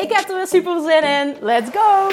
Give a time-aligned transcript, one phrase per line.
[0.00, 1.36] Ik heb er weer super zin in.
[1.40, 2.08] Let's go!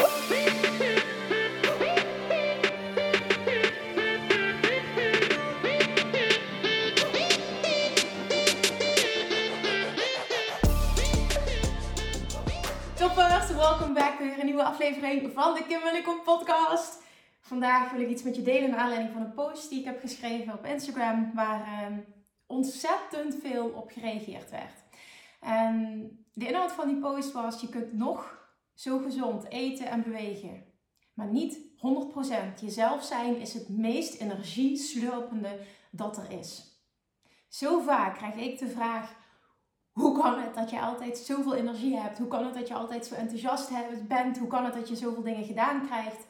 [12.95, 17.01] Toppers, welkom bij weer een nieuwe aflevering van de Kim Willikom podcast.
[17.41, 19.99] Vandaag wil ik iets met je delen naar aanleiding van een post die ik heb
[19.99, 21.97] geschreven op Instagram, waar eh,
[22.47, 24.86] ontzettend veel op gereageerd werd.
[25.39, 30.63] En de inhoud van die post was: je kunt nog zo gezond eten en bewegen,
[31.13, 32.59] maar niet 100%.
[32.61, 35.59] Jezelf zijn is het meest energieslurpende
[35.91, 36.75] dat er is.
[37.47, 39.15] Zo vaak krijg ik de vraag:
[39.91, 42.17] hoe kan het dat je altijd zoveel energie hebt?
[42.17, 43.71] Hoe kan het dat je altijd zo enthousiast
[44.07, 44.37] bent?
[44.37, 46.27] Hoe kan het dat je zoveel dingen gedaan krijgt?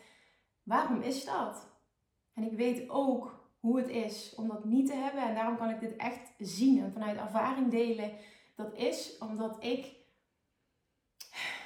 [0.64, 1.76] Waarom is dat?
[2.34, 5.22] En ik weet ook hoe het is om dat niet te hebben.
[5.22, 8.12] En daarom kan ik dit echt zien en vanuit ervaring delen.
[8.58, 9.96] Dat is omdat ik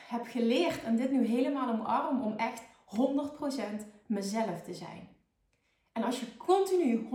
[0.07, 5.09] heb geleerd en dit nu helemaal omarm om echt 100% mezelf te zijn.
[5.91, 7.09] En als je continu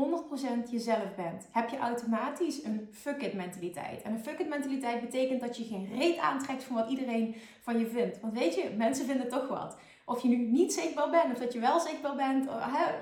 [0.66, 4.02] 100% jezelf bent, heb je automatisch een fuck it mentaliteit.
[4.02, 7.78] En een fuck it mentaliteit betekent dat je geen reet aantrekt van wat iedereen van
[7.78, 8.20] je vindt.
[8.20, 9.78] Want weet je, mensen vinden toch wat.
[10.04, 12.48] Of je nu niet zichtbaar bent, of dat je wel zichtbaar bent,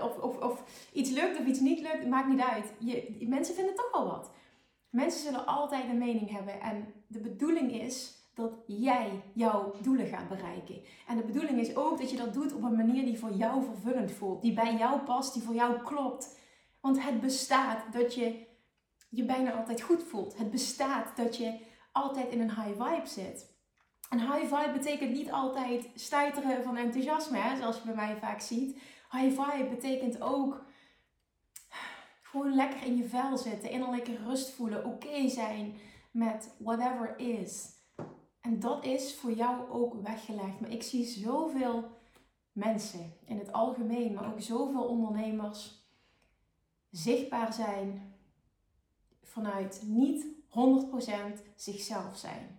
[0.02, 2.72] of, of, of iets lukt of iets niet lukt, maakt niet uit.
[2.78, 4.30] Je, mensen vinden toch wel wat.
[4.94, 6.60] Mensen zullen altijd een mening hebben.
[6.60, 10.82] En de bedoeling is dat jij jouw doelen gaat bereiken.
[11.06, 13.64] En de bedoeling is ook dat je dat doet op een manier die voor jou
[13.64, 16.38] vervullend voelt, die bij jou past, die voor jou klopt.
[16.80, 18.46] Want het bestaat dat je
[19.08, 20.38] je bijna altijd goed voelt.
[20.38, 21.58] Het bestaat dat je
[21.92, 23.52] altijd in een high vibe zit.
[24.08, 28.40] En high vibe betekent niet altijd stuiteren van enthousiasme, hè, zoals je bij mij vaak
[28.40, 28.80] ziet.
[29.10, 30.64] High vibe betekent ook
[32.34, 35.74] gewoon lekker in je vel zitten, innerlijke rust voelen, oké zijn
[36.10, 37.72] met whatever is.
[38.40, 40.60] En dat is voor jou ook weggelegd.
[40.60, 41.90] Maar ik zie zoveel
[42.52, 45.88] mensen in het algemeen, maar ook zoveel ondernemers
[46.90, 48.14] zichtbaar zijn
[49.22, 52.58] vanuit niet 100% zichzelf zijn.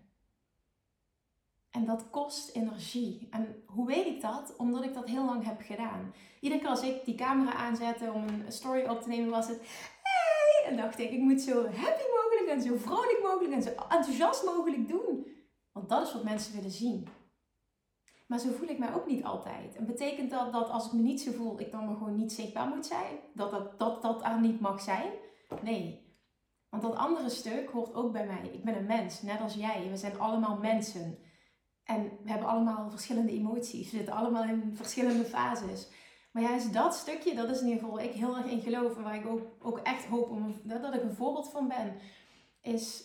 [1.75, 3.27] En dat kost energie.
[3.31, 4.55] En hoe weet ik dat?
[4.57, 6.13] Omdat ik dat heel lang heb gedaan.
[6.39, 9.61] Iedere keer als ik die camera aanzette om een story op te nemen, was het
[10.01, 10.71] hey!
[10.71, 14.45] En dacht ik, ik moet zo happy mogelijk en zo vrolijk mogelijk en zo enthousiast
[14.45, 15.27] mogelijk doen.
[15.71, 17.07] Want dat is wat mensen willen zien.
[18.27, 19.75] Maar zo voel ik mij ook niet altijd.
[19.75, 22.31] En betekent dat dat als ik me niet zo voel, ik dan maar gewoon niet
[22.31, 23.19] zichtbaar moet zijn?
[23.33, 25.11] Dat dat, dat, dat er niet mag zijn?
[25.61, 26.03] Nee.
[26.69, 28.49] Want dat andere stuk hoort ook bij mij.
[28.53, 29.87] Ik ben een mens, net als jij.
[29.89, 31.17] We zijn allemaal mensen.
[31.85, 33.91] En we hebben allemaal verschillende emoties.
[33.91, 35.87] We zitten allemaal in verschillende fases.
[36.31, 38.97] Maar juist dat stukje, dat is in ieder geval waar ik heel erg in geloof.
[38.97, 39.27] En waar ik
[39.59, 41.95] ook, echt hoop om, dat ik een voorbeeld van ben.
[42.61, 43.03] Is,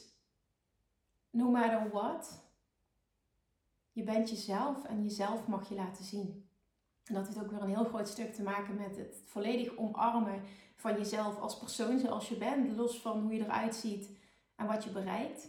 [1.30, 2.42] no matter what,
[3.92, 6.48] je bent jezelf en jezelf mag je laten zien.
[7.04, 10.42] En dat heeft ook weer een heel groot stuk te maken met het volledig omarmen
[10.74, 14.10] van jezelf als persoon zoals je bent, los van hoe je eruit ziet
[14.56, 15.48] en wat je bereikt.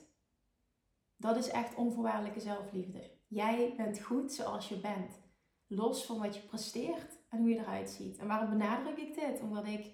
[1.18, 3.20] Dat is echt onvoorwaardelijke zelfliefde.
[3.34, 5.20] Jij bent goed zoals je bent,
[5.68, 8.18] los van wat je presteert en hoe je eruit ziet.
[8.18, 9.42] En waarom benadruk ik dit?
[9.42, 9.92] Omdat ik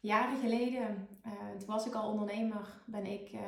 [0.00, 3.40] jaren geleden, uh, toen was ik al ondernemer, ben ik uh,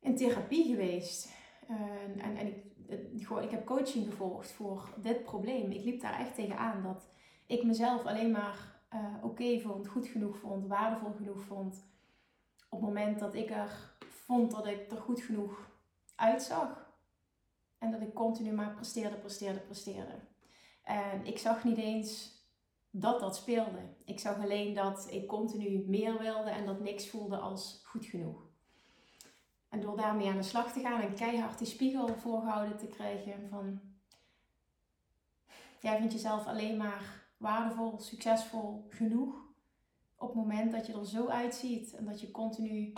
[0.00, 1.32] in therapie geweest.
[1.70, 5.70] Uh, en, en ik gewoon, ik heb coaching gevolgd voor dit probleem.
[5.70, 7.08] Ik liep daar echt tegenaan dat
[7.46, 11.84] ik mezelf alleen maar uh, oké vond, goed genoeg vond, waardevol genoeg vond.
[12.68, 15.70] Op het moment dat ik er vond dat ik er goed genoeg
[16.14, 16.83] uitzag.
[17.84, 20.20] En dat ik continu maar presteerde, presteerde, presteerde.
[21.22, 22.42] Ik zag niet eens
[22.90, 23.80] dat dat speelde.
[24.04, 28.42] Ik zag alleen dat ik continu meer wilde en dat niks voelde als goed genoeg.
[29.68, 33.48] En door daarmee aan de slag te gaan en keihard die spiegel voorgehouden te krijgen
[33.48, 33.80] van
[35.80, 39.34] jij vindt jezelf alleen maar waardevol, succesvol genoeg
[40.16, 42.92] op het moment dat je er zo uitziet en dat je continu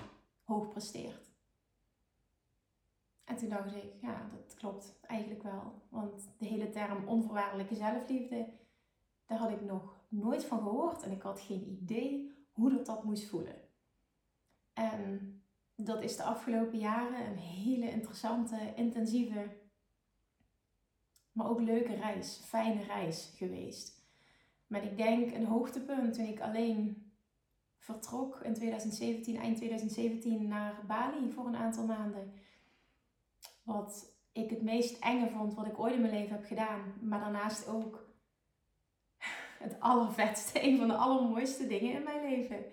[0.44, 1.25] hoog presteert.
[3.26, 5.82] En toen dacht ik, ja, dat klopt eigenlijk wel.
[5.88, 8.48] Want de hele term onvoorwaardelijke zelfliefde,
[9.26, 13.04] daar had ik nog nooit van gehoord en ik had geen idee hoe dat, dat
[13.04, 13.56] moest voelen.
[14.72, 15.36] En
[15.74, 19.56] dat is de afgelopen jaren een hele interessante, intensieve
[21.32, 24.04] Maar ook leuke reis, fijne reis geweest.
[24.66, 27.10] Met ik denk een hoogtepunt toen ik alleen
[27.78, 32.32] vertrok in 2017, eind 2017 naar Bali voor een aantal maanden.
[33.66, 36.94] Wat ik het meest enge vond wat ik ooit in mijn leven heb gedaan.
[37.00, 38.14] Maar daarnaast ook
[39.58, 42.64] het allervetste, een van de allermooiste dingen in mijn leven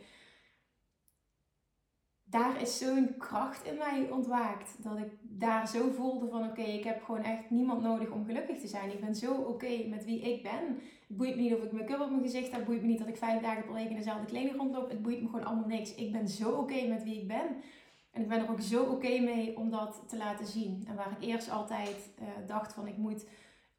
[2.33, 4.83] daar is zo'n kracht in mij ontwaakt.
[4.83, 8.59] Dat ik daar zo voelde van oké, ik heb gewoon echt niemand nodig om gelukkig
[8.59, 8.91] te zijn.
[8.91, 10.79] Ik ben zo oké met wie ik ben.
[11.07, 12.59] Het boeit me niet of ik make-up op mijn gezicht heb.
[12.59, 14.89] Het boeit me niet dat ik vijf dagen per week in dezelfde kleding rondloop.
[14.89, 15.95] Het boeit me gewoon allemaal niks.
[15.95, 17.45] Ik ben zo oké met wie ik ben.
[18.13, 20.83] En ik ben er ook zo oké mee om dat te laten zien.
[20.87, 23.25] En waar ik eerst altijd uh, dacht van ik moet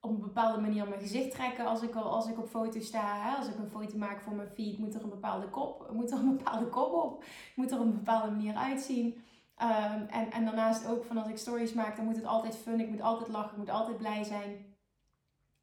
[0.00, 3.22] op een bepaalde manier mijn gezicht trekken als ik, al, als ik op foto sta.
[3.22, 3.36] Hè?
[3.36, 6.18] Als ik een foto maak voor mijn feed, moet er een bepaalde kop, moet er
[6.18, 7.24] een bepaalde kop op.
[7.54, 9.06] Moet er op een bepaalde manier uitzien.
[9.62, 12.80] Um, en, en daarnaast ook van als ik stories maak, dan moet het altijd fun.
[12.80, 14.74] Ik moet altijd lachen, ik moet altijd blij zijn.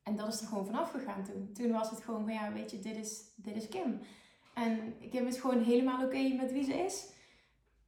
[0.03, 1.53] En dat is er gewoon vanaf gegaan toen.
[1.53, 4.00] Toen was het gewoon van ja, weet je, dit is, dit is Kim.
[4.53, 7.09] En Kim is gewoon helemaal oké met wie ze is.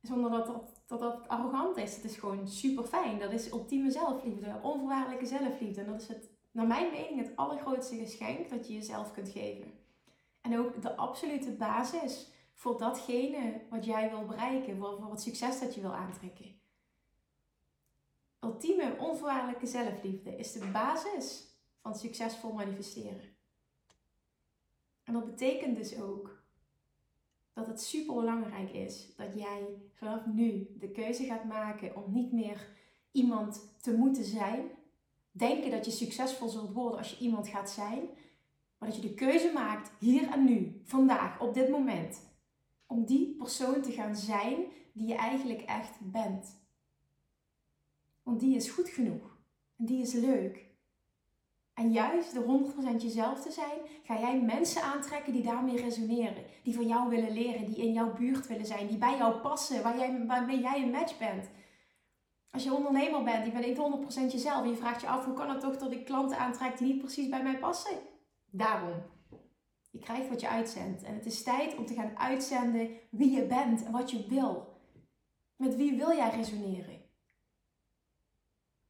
[0.01, 1.95] Zonder dat dat, dat dat arrogant is.
[1.95, 3.19] Het is gewoon super fijn.
[3.19, 5.81] Dat is ultieme zelfliefde, onvoorwaardelijke zelfliefde.
[5.81, 9.73] En dat is het naar mijn mening het allergrootste geschenk dat je jezelf kunt geven.
[10.41, 15.59] En ook de absolute basis voor datgene wat jij wil bereiken, voor, voor het succes
[15.59, 16.61] dat je wil aantrekken.
[18.39, 21.47] Ultieme onvoorwaardelijke zelfliefde is de basis
[21.81, 23.35] van succesvol manifesteren.
[25.03, 26.42] En dat betekent dus ook
[27.53, 32.31] dat het super belangrijk is dat jij vanaf nu de keuze gaat maken om niet
[32.31, 32.67] meer
[33.11, 34.69] iemand te moeten zijn,
[35.31, 38.09] denken dat je succesvol zult worden als je iemand gaat zijn.
[38.77, 42.31] Maar dat je de keuze maakt hier en nu, vandaag, op dit moment.
[42.85, 46.61] Om die persoon te gaan zijn die je eigenlijk echt bent.
[48.23, 49.37] Want die is goed genoeg.
[49.77, 50.62] En die is leuk.
[51.73, 56.43] En juist door 100% jezelf te zijn, ga jij mensen aantrekken die daarmee resoneren.
[56.63, 59.83] Die van jou willen leren, die in jouw buurt willen zijn, die bij jou passen,
[59.83, 61.49] waar jij, waarmee jij een match bent.
[62.51, 65.33] Als je ondernemer bent, je bent niet 100% jezelf en je vraagt je af hoe
[65.33, 67.97] kan het toch dat ik klanten aantrek die niet precies bij mij passen?
[68.45, 69.03] Daarom.
[69.91, 71.03] Je krijgt wat je uitzendt.
[71.03, 74.81] En het is tijd om te gaan uitzenden wie je bent en wat je wil.
[75.55, 77.01] Met wie wil jij resoneren?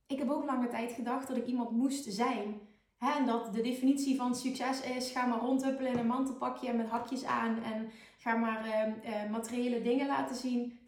[0.08, 2.62] Ik heb ook lange tijd gedacht dat ik iemand moest zijn.
[3.12, 6.90] En dat de definitie van succes is: ga maar rondhuppelen in een mantelpakje en met
[6.90, 7.64] hakjes aan.
[7.64, 10.80] En ga maar uh, materiële dingen laten zien.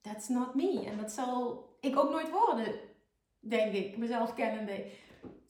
[0.00, 0.84] That's not me.
[0.86, 2.74] En dat zal ik ook nooit worden,
[3.40, 4.86] denk ik, mezelf kennende.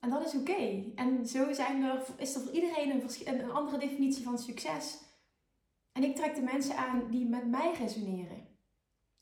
[0.01, 0.85] En dat is oké.
[0.95, 4.99] En zo zijn er, is er voor iedereen een, een andere definitie van succes.
[5.93, 8.47] En ik trek de mensen aan die met mij resoneren.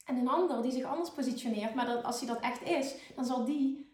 [0.04, 3.24] En een ander die zich anders positioneert, maar dat, als hij dat echt is, dan
[3.24, 3.85] zal die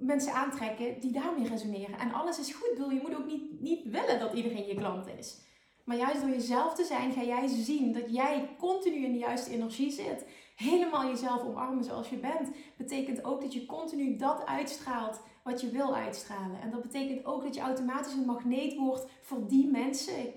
[0.00, 1.98] mensen aantrekken die daarmee resoneren.
[1.98, 2.70] En alles is goed.
[2.70, 5.40] Bedoel, je moet ook niet, niet willen dat iedereen je klant is.
[5.84, 9.50] Maar juist door jezelf te zijn, ga jij zien dat jij continu in de juiste
[9.50, 10.24] energie zit
[10.60, 15.70] helemaal jezelf omarmen zoals je bent, betekent ook dat je continu dat uitstraalt wat je
[15.70, 16.60] wil uitstralen.
[16.60, 20.32] En dat betekent ook dat je automatisch een magneet wordt voor die mensen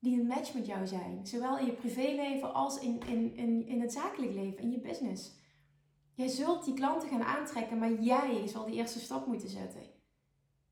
[0.00, 1.26] die een match met jou zijn.
[1.26, 5.37] Zowel in je privéleven als in, in, in, in het zakelijk leven, in je business.
[6.18, 9.82] Jij zult die klanten gaan aantrekken, maar jij zal die eerste stap moeten zetten.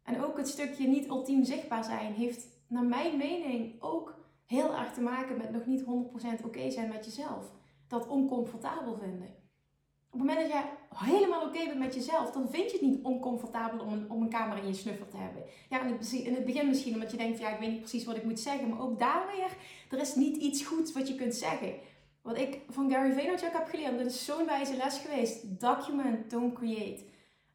[0.02, 4.92] En ook het stukje niet ultiem zichtbaar zijn heeft naar mijn mening ook heel erg
[4.92, 5.84] te maken met nog niet
[6.40, 7.52] 100% oké zijn met jezelf
[7.88, 9.26] dat oncomfortabel vinden.
[10.10, 13.04] Op het moment dat jij helemaal oké bent met jezelf, dan vind je het niet
[13.04, 15.42] oncomfortabel om een, om een camera in je snuffel te hebben.
[15.68, 18.04] Ja, in het, in het begin misschien omdat je denkt, ja, ik weet niet precies
[18.04, 18.68] wat ik moet zeggen.
[18.68, 19.56] Maar ook daar weer,
[19.90, 21.74] er is niet iets goeds wat je kunt zeggen.
[22.26, 25.60] Wat ik van Gary Vaynerchuk heb geleerd, dat is zo'n wijze les geweest.
[25.60, 27.04] Document, don't create.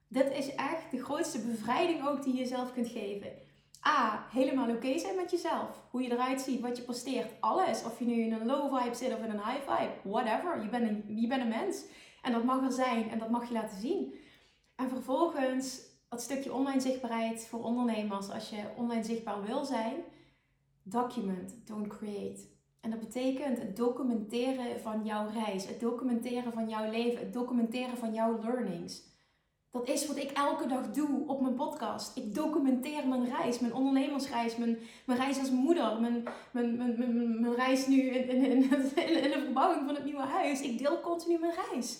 [0.07, 3.31] Dit is echt de grootste bevrijding ook die je jezelf kunt geven.
[3.87, 5.83] A, helemaal oké zijn met jezelf.
[5.89, 7.31] Hoe je eruit ziet, wat je posteert.
[7.39, 7.83] Alles.
[7.83, 9.93] Of je nu in een low vibe zit of in een high vibe.
[10.03, 10.61] Whatever.
[10.61, 11.83] Je bent een, je bent een mens.
[12.21, 13.09] En dat mag er zijn.
[13.09, 14.13] En dat mag je laten zien.
[14.75, 18.29] En vervolgens dat stukje online zichtbaarheid voor ondernemers.
[18.29, 19.95] Als je online zichtbaar wil zijn.
[20.83, 22.59] Document, don't create.
[22.81, 25.67] En dat betekent het documenteren van jouw reis.
[25.67, 27.19] Het documenteren van jouw leven.
[27.19, 29.09] Het documenteren van jouw learnings.
[29.71, 32.17] Dat is wat ik elke dag doe op mijn podcast.
[32.17, 37.55] Ik documenteer mijn reis, mijn ondernemersreis, mijn, mijn reis als moeder, mijn, mijn, mijn, mijn,
[37.55, 38.71] reis nu in, in, in,
[39.23, 40.61] in, de verbouwing van het nieuwe huis.
[40.61, 41.99] Ik deel continu mijn reis.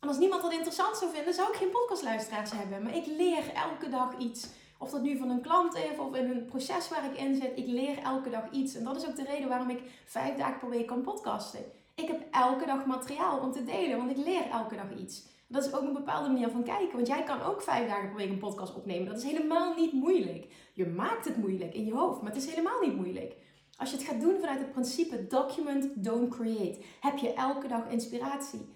[0.00, 2.82] En als niemand dat interessant zou vinden, zou ik geen podcastluisteraars hebben.
[2.82, 4.48] Maar ik leer elke dag iets.
[4.78, 7.52] Of dat nu van een klant is of in een proces waar ik in zit.
[7.54, 8.74] Ik leer elke dag iets.
[8.74, 11.60] En dat is ook de reden waarom ik vijf dagen per week kan podcasten.
[11.94, 15.26] Ik heb elke dag materiaal om te delen, want ik leer elke dag iets.
[15.46, 16.96] Dat is ook een bepaalde manier van kijken.
[16.96, 19.06] Want jij kan ook vijf dagen per week een podcast opnemen.
[19.06, 20.46] Dat is helemaal niet moeilijk.
[20.72, 23.36] Je maakt het moeilijk in je hoofd, maar het is helemaal niet moeilijk.
[23.76, 27.88] Als je het gaat doen vanuit het principe document, don't create, heb je elke dag
[27.88, 28.68] inspiratie.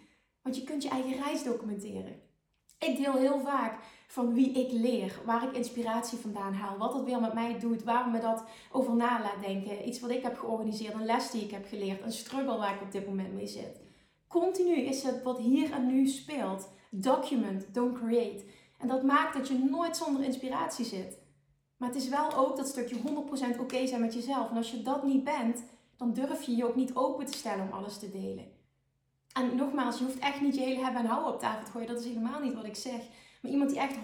[0.43, 2.21] Want je kunt je eigen reis documenteren.
[2.79, 7.05] Ik deel heel vaak van wie ik leer, waar ik inspiratie vandaan haal, wat dat
[7.05, 9.89] weer met mij doet, waarom me dat over na laat denken.
[9.89, 12.83] Iets wat ik heb georganiseerd, een les die ik heb geleerd, een struggle waar ik
[12.83, 13.81] op dit moment mee zit.
[14.29, 16.69] Continu is het wat hier en nu speelt.
[16.91, 18.45] Document, don't create.
[18.79, 21.19] En dat maakt dat je nooit zonder inspiratie zit.
[21.77, 22.97] Maar het is wel ook dat stukje
[23.57, 24.51] 100% oké zijn met jezelf.
[24.51, 25.65] En als je dat niet bent,
[25.97, 28.47] dan durf je je ook niet open te stellen om alles te delen.
[29.33, 31.89] En nogmaals, je hoeft echt niet je hele hebben en houden op tafel te gooien.
[31.89, 33.01] Dat is helemaal niet wat ik zeg.
[33.41, 33.97] Maar iemand die echt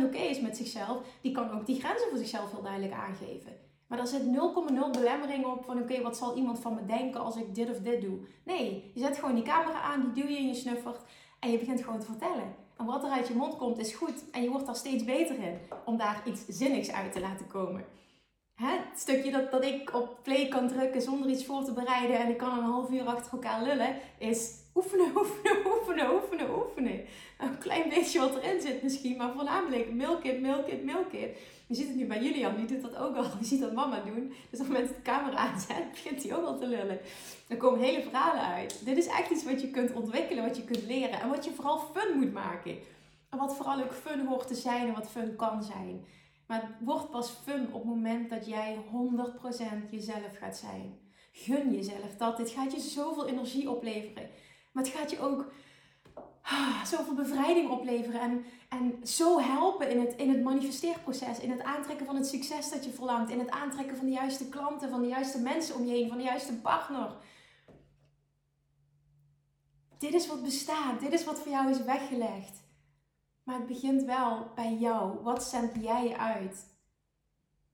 [0.00, 3.52] 100% oké is met zichzelf, die kan ook die grenzen voor zichzelf heel duidelijk aangeven.
[3.86, 7.36] Maar daar zit 0,0 belemmering op van oké, wat zal iemand van me denken als
[7.36, 8.18] ik dit of dit doe.
[8.44, 11.00] Nee, je zet gewoon die camera aan, die duw je in je snuffert
[11.40, 12.54] en je begint gewoon te vertellen.
[12.76, 15.38] En wat er uit je mond komt is goed en je wordt daar steeds beter
[15.38, 17.84] in om daar iets zinnigs uit te laten komen.
[18.58, 22.28] Het stukje dat, dat ik op play kan drukken zonder iets voor te bereiden en
[22.28, 27.00] ik kan een half uur achter elkaar lullen, is oefenen, oefenen, oefenen, oefenen, oefenen.
[27.38, 31.36] Een klein beetje wat erin zit misschien, maar voornamelijk milk it, milk it, milk it.
[31.66, 33.24] Je ziet het nu bij Julian, die doet dat ook al.
[33.38, 34.32] Die ziet dat mama doen.
[34.50, 36.98] Dus op het moment dat de camera aanzet, begint hij ook al te lullen.
[37.48, 38.84] Er komen hele verhalen uit.
[38.84, 41.20] Dit is echt iets wat je kunt ontwikkelen, wat je kunt leren.
[41.20, 42.78] En wat je vooral fun moet maken.
[43.28, 46.04] En wat vooral ook fun hoort te zijn en wat fun kan zijn.
[46.48, 48.76] Maar het wordt pas fun op het moment dat jij
[49.86, 50.98] 100% jezelf gaat zijn.
[51.32, 52.36] Gun jezelf dat.
[52.36, 54.28] Dit gaat je zoveel energie opleveren.
[54.72, 55.52] Maar het gaat je ook
[56.42, 58.20] ah, zoveel bevrijding opleveren.
[58.20, 61.40] En, en zo helpen in het, in het manifesteerproces.
[61.40, 63.30] In het aantrekken van het succes dat je verlangt.
[63.30, 66.18] In het aantrekken van de juiste klanten, van de juiste mensen om je heen, van
[66.18, 67.16] de juiste partner.
[69.98, 71.00] Dit is wat bestaat.
[71.00, 72.66] Dit is wat voor jou is weggelegd.
[73.48, 75.22] Maar het begint wel bij jou.
[75.22, 76.66] Wat zend jij uit?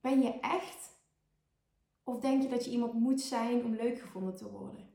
[0.01, 0.91] Ben je echt?
[2.05, 4.93] Of denk je dat je iemand moet zijn om leuk gevonden te worden?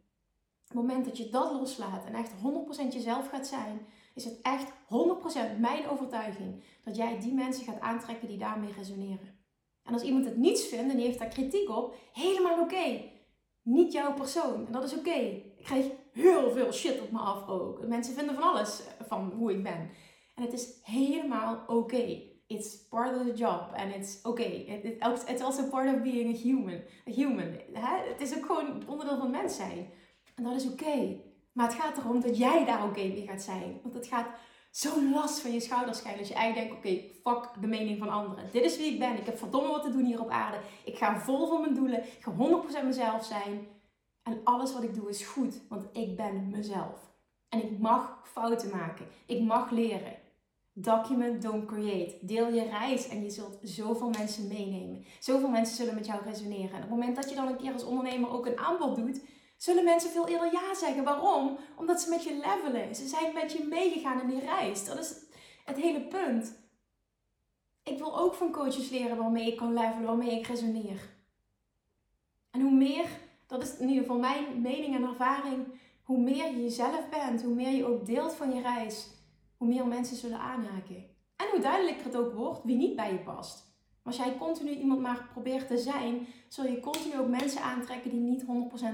[0.64, 2.32] het moment dat je dat loslaat en echt
[2.90, 3.80] 100% jezelf gaat zijn,
[4.16, 4.72] is het echt
[5.56, 9.38] 100% mijn overtuiging dat jij die mensen gaat aantrekken die daarmee resoneren.
[9.84, 13.02] En als iemand het niets vindt en die heeft daar kritiek op, helemaal oké.
[13.62, 14.66] Niet jouw persoon.
[14.66, 15.20] En dat is oké.
[15.58, 17.88] Ik krijg heel veel shit op me af ook.
[17.88, 19.90] Mensen vinden van alles van hoe ik ben.
[20.40, 22.22] En het is helemaal oké.
[22.48, 24.46] It's part of the job and it's okay.
[24.46, 26.82] It, it, it's also part of being a human.
[27.08, 27.58] A human.
[27.74, 29.90] Het is ook gewoon onderdeel van mens zijn.
[30.36, 31.18] En dat is oké.
[31.52, 33.80] Maar het gaat erom dat jij daar oké mee gaat zijn.
[33.84, 34.28] Want het gaat
[34.72, 36.20] zo'n last van je schouders schijnen.
[36.20, 38.50] Als je eigenlijk denkt, oké, fuck de mening van anderen.
[38.52, 39.18] Dit is wie ik ben.
[39.18, 40.60] Ik heb verdomme wat te doen hier op aarde.
[40.84, 42.04] Ik ga vol voor mijn doelen.
[42.04, 42.32] Ik ga
[42.82, 43.68] 100% mezelf zijn.
[44.24, 45.62] En alles wat ik doe is goed.
[45.70, 47.10] Want ik ben mezelf.
[47.50, 49.06] En ik mag fouten maken.
[49.26, 50.28] Ik mag leren.
[50.74, 52.18] Document, don't create.
[52.22, 55.06] Deel je reis en je zult zoveel mensen meenemen.
[55.20, 56.70] Zoveel mensen zullen met jou resoneren.
[56.70, 59.22] En op het moment dat je dan een keer als ondernemer ook een aanbod doet,
[59.58, 61.04] zullen mensen veel eerder ja zeggen.
[61.04, 61.58] Waarom?
[61.76, 62.96] Omdat ze met je levelen.
[62.96, 64.86] Ze zijn met je meegegaan in die reis.
[64.86, 65.16] Dat is
[65.66, 66.58] het hele punt.
[67.84, 71.18] Ik wil ook van coaches leren waarmee ik kan levelen, waarmee ik resoneer.
[72.52, 73.06] En hoe meer,
[73.48, 75.68] dat is in ieder geval mijn mening en ervaring,
[76.04, 79.08] hoe meer je jezelf bent, hoe meer je ook deelt van je reis,
[79.60, 80.96] hoe meer mensen zullen aanhaken.
[81.36, 83.68] En hoe duidelijker het ook wordt wie niet bij je past.
[84.04, 88.20] Als jij continu iemand maar probeert te zijn, zul je continu ook mensen aantrekken die
[88.20, 88.46] niet 100%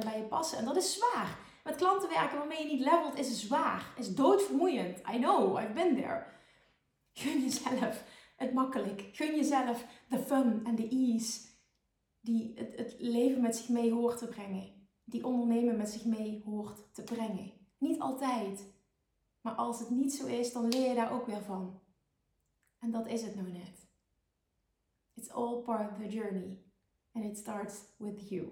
[0.03, 0.57] bij je passen.
[0.57, 1.37] En dat is zwaar.
[1.63, 3.93] Met klanten werken waarmee je niet levelt is zwaar.
[3.97, 4.99] Is doodvermoeiend.
[5.13, 6.25] I know, I've been there.
[7.13, 8.03] Gun jezelf
[8.35, 9.09] het makkelijk.
[9.11, 11.41] Gun jezelf de fun en de ease
[12.21, 14.87] die het, het leven met zich mee hoort te brengen.
[15.03, 17.51] Die ondernemen met zich mee hoort te brengen.
[17.77, 18.73] Niet altijd.
[19.45, 21.79] Maar als het niet zo is, dan leer je daar ook weer van.
[22.79, 23.87] En dat is het nou net.
[25.13, 26.63] It's all part of the journey.
[27.13, 28.47] And it starts with you.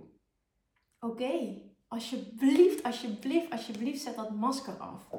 [1.00, 5.10] Oké, alsjeblieft, alsjeblieft, alsjeblieft, zet dat masker af.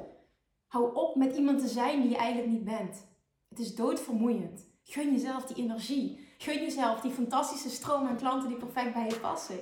[0.67, 3.07] Hou op met iemand te zijn die je eigenlijk niet bent.
[3.49, 4.67] Het is doodvermoeiend.
[4.83, 6.27] Gun jezelf die energie.
[6.37, 9.59] Gun jezelf die fantastische stroom aan klanten die perfect bij je passen.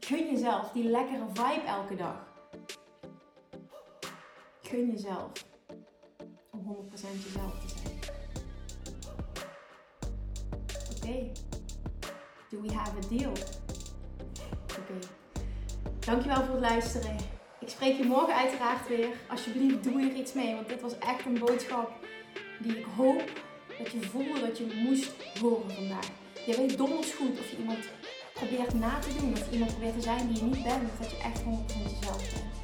[0.00, 2.33] Gun jezelf die lekkere vibe elke dag.
[4.74, 5.32] Gun jezelf
[6.50, 6.90] om 100%
[7.24, 7.98] jezelf te zijn.
[10.96, 11.32] okay.
[12.50, 13.32] Do we have a deal?
[14.78, 14.98] Oké.
[15.98, 17.16] Dankjewel voor het luisteren.
[17.60, 19.08] Ik spreek je morgen uiteraard weer.
[19.28, 20.54] Alsjeblieft, doe hier iets mee.
[20.54, 21.90] Want dit was echt een boodschap
[22.58, 23.22] die ik hoop
[23.78, 26.08] dat je voelde dat je moest horen vandaag.
[26.46, 27.88] Je weet donders goed of je iemand
[28.32, 29.32] probeert na te doen.
[29.32, 30.82] Of iemand probeert te zijn die je niet bent.
[30.90, 32.63] Of dat je echt 100% jezelf bent.